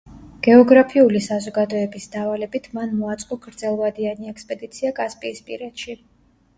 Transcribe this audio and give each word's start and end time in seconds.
გეოგრაფიული 0.45 1.21
საზოგადოების 1.25 2.09
დავალებით 2.17 2.71
მან 2.79 2.97
მოაწყო 3.05 3.41
გრძელვადიანი 3.47 4.35
ექსპედიცია 4.35 4.99
კასპიისპირეთში. 5.05 6.01